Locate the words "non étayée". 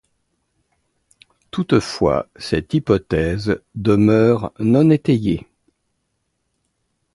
4.57-5.45